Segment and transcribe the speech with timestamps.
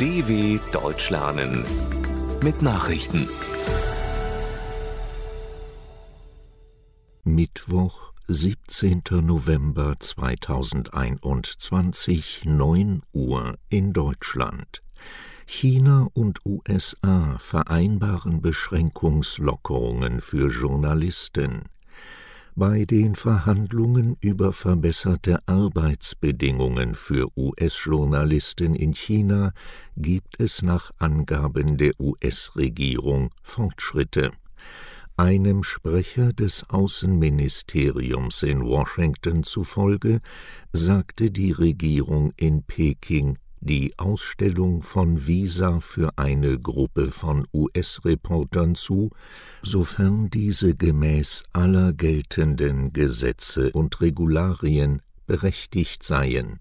[0.00, 1.64] DW Deutsch lernen
[2.42, 3.28] mit Nachrichten.
[7.22, 9.04] Mittwoch, 17.
[9.22, 14.82] November 2021, 9 Uhr in Deutschland.
[15.46, 21.68] China und USA vereinbaren Beschränkungslockerungen für Journalisten.
[22.56, 29.52] Bei den Verhandlungen über verbesserte Arbeitsbedingungen für US-Journalisten in China
[29.96, 34.30] gibt es nach Angaben der US-Regierung Fortschritte.
[35.16, 40.20] Einem Sprecher des Außenministeriums in Washington zufolge
[40.72, 49.10] sagte die Regierung in Peking die Ausstellung von Visa für eine Gruppe von US-Reportern zu,
[49.62, 56.60] sofern diese gemäß aller geltenden Gesetze und Regularien berechtigt seien.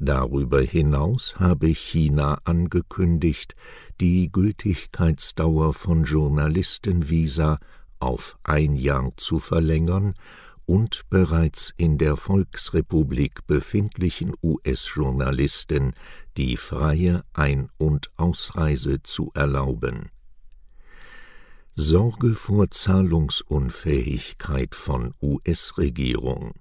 [0.00, 3.54] Darüber hinaus habe China angekündigt,
[4.00, 7.58] die Gültigkeitsdauer von Journalistenvisa
[8.00, 10.14] auf ein Jahr zu verlängern
[10.68, 15.94] und bereits in der Volksrepublik befindlichen US-Journalisten
[16.36, 20.10] die freie Ein- und Ausreise zu erlauben.
[21.74, 26.52] Sorge vor Zahlungsunfähigkeit von US-Regierung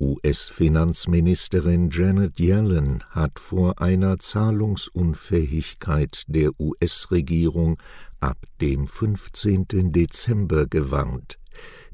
[0.00, 7.82] US-Finanzministerin Janet Yellen hat vor einer Zahlungsunfähigkeit der US-Regierung
[8.20, 9.90] ab dem 15.
[9.90, 11.36] Dezember gewarnt.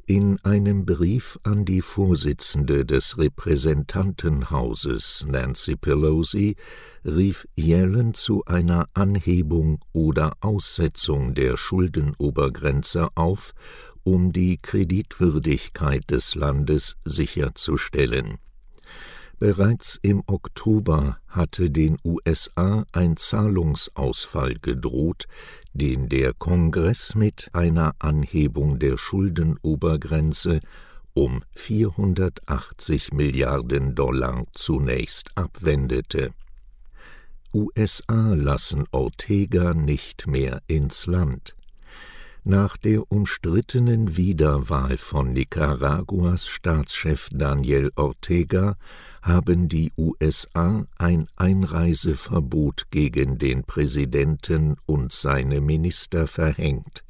[0.07, 6.57] In einem Brief an die Vorsitzende des Repräsentantenhauses Nancy Pelosi
[7.03, 13.55] rief Yellen zu einer Anhebung oder Aussetzung der Schuldenobergrenze auf,
[14.03, 18.37] um die Kreditwürdigkeit des Landes sicherzustellen.
[19.39, 25.25] Bereits im Oktober hatte den USA ein Zahlungsausfall gedroht,
[25.75, 30.61] den der Kongress mit einer Anhebung der Schuldenobergrenze
[31.13, 36.31] um 480 Milliarden Dollar zunächst abwendete.
[37.53, 41.55] USA lassen Ortega nicht mehr ins Land.
[42.47, 48.77] Nach der umstrittenen Wiederwahl von Nicaraguas Staatschef Daniel Ortega
[49.23, 57.03] haben die USA ein Einreiseverbot gegen den Präsidenten und seine Minister verhängt.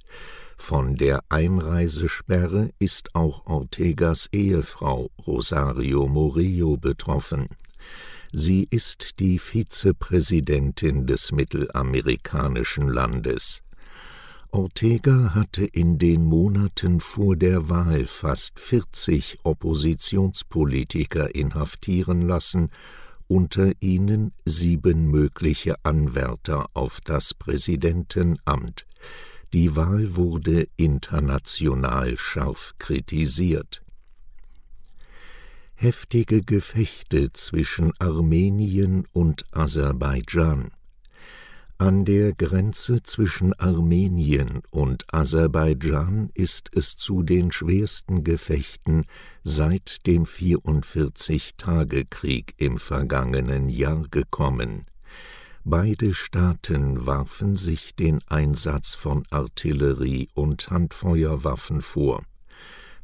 [0.55, 7.49] Von der Einreisesperre ist auch Ortegas Ehefrau Rosario Murillo betroffen.
[8.31, 13.64] Sie ist die Vizepräsidentin des mittelamerikanischen Landes.
[14.55, 22.69] Ortega hatte in den Monaten vor der Wahl fast 40 Oppositionspolitiker inhaftieren lassen,
[23.27, 28.85] unter ihnen sieben mögliche Anwärter auf das Präsidentenamt.
[29.51, 33.83] Die Wahl wurde international scharf kritisiert.
[35.73, 40.71] Heftige Gefechte zwischen Armenien und Aserbaidschan
[41.77, 49.03] an der Grenze zwischen Armenien und Aserbaidschan ist es zu den schwersten Gefechten
[49.43, 54.85] seit dem 44-Tage-Krieg im vergangenen Jahr gekommen.
[55.65, 62.23] Beide Staaten warfen sich den Einsatz von Artillerie und Handfeuerwaffen vor.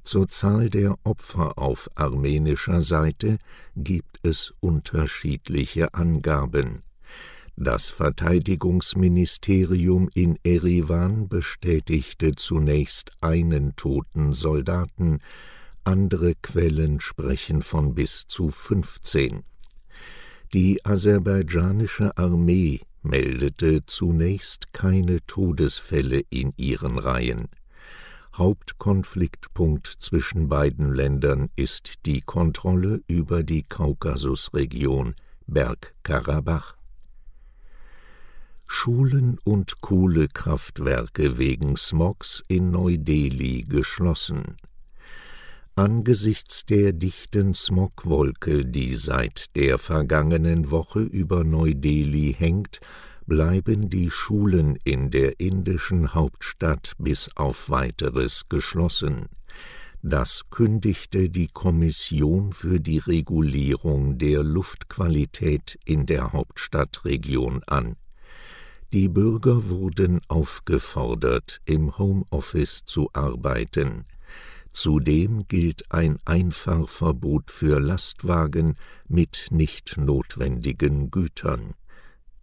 [0.03, 3.39] Zur Zahl der Opfer auf armenischer Seite
[3.75, 6.81] gibt es unterschiedliche Angaben.
[7.55, 15.19] Das Verteidigungsministerium in Eriwan bestätigte zunächst einen toten Soldaten,
[15.83, 19.43] andere Quellen sprechen von bis zu 15.
[20.53, 27.47] Die aserbaidschanische Armee meldete zunächst keine Todesfälle in ihren Reihen.
[28.33, 35.15] Hauptkonfliktpunkt zwischen beiden Ländern ist die Kontrolle über die Kaukasusregion
[35.47, 36.80] Bergkarabach.
[38.73, 44.55] Schulen und Kohlekraftwerke wegen Smogs in Neu-Delhi geschlossen.
[45.75, 52.79] Angesichts der dichten Smogwolke, die seit der vergangenen Woche über Neu-Delhi hängt,
[53.27, 59.27] bleiben die Schulen in der indischen Hauptstadt bis auf weiteres geschlossen.
[60.01, 67.97] Das kündigte die Kommission für die Regulierung der Luftqualität in der Hauptstadtregion an.
[68.93, 74.05] Die Bürger wurden aufgefordert, im Homeoffice zu arbeiten.
[74.73, 78.75] Zudem gilt ein Einfahrverbot für Lastwagen
[79.07, 81.73] mit nicht notwendigen Gütern.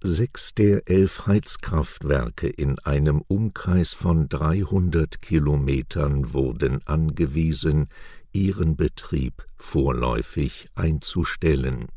[0.02, 7.88] Sechs der elf Heizkraftwerke in einem Umkreis von 300 Kilometern wurden angewiesen,
[8.32, 11.88] ihren Betrieb vorläufig einzustellen.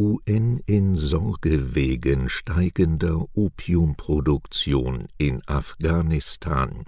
[0.00, 6.86] UN in Sorge wegen steigender Opiumproduktion in Afghanistan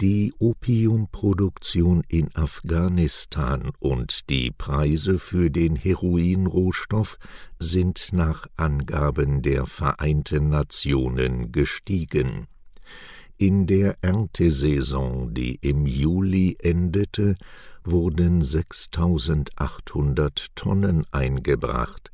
[0.00, 7.18] die Opiumproduktion in Afghanistan und die Preise für den Heroinrohstoff
[7.58, 12.46] sind nach Angaben der Vereinten Nationen gestiegen.
[13.36, 17.36] In der Erntesaison, die im Juli endete,
[17.84, 22.10] wurden 6800 Tonnen eingebracht,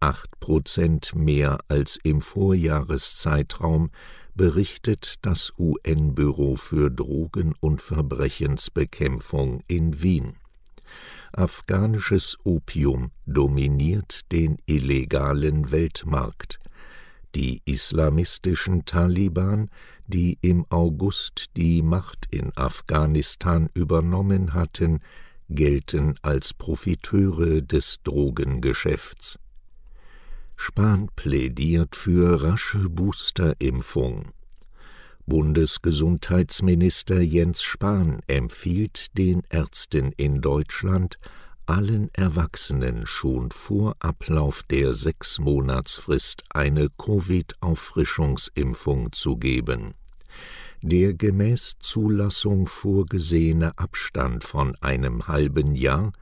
[0.00, 3.90] acht Prozent mehr als im Vorjahreszeitraum,
[4.34, 10.34] berichtet das UN-Büro für Drogen- und Verbrechensbekämpfung in Wien.
[11.32, 16.58] Afghanisches Opium dominiert den illegalen Weltmarkt.
[17.38, 19.70] Die islamistischen Taliban,
[20.08, 24.98] die im August die Macht in Afghanistan übernommen hatten,
[25.48, 29.38] gelten als Profiteure des Drogengeschäfts.
[30.56, 34.32] Spahn plädiert für rasche Boosterimpfung.
[35.24, 41.18] Bundesgesundheitsminister Jens Spahn empfiehlt den Ärzten in Deutschland,
[41.68, 49.94] allen Erwachsenen schon vor Ablauf der Sechsmonatsfrist eine Covid-Auffrischungsimpfung zu geben
[50.82, 56.12] der gemäß Zulassung vorgesehene Abstand von einem halben Jahr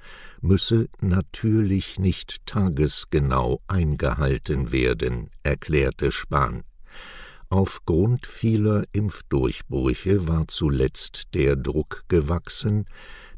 [0.41, 6.63] müsse natürlich nicht tagesgenau eingehalten werden, erklärte Spahn.
[7.49, 12.87] Aufgrund vieler Impfdurchbrüche war zuletzt der Druck gewachsen,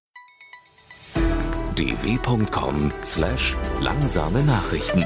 [1.76, 5.04] dw.com/langsame Nachrichten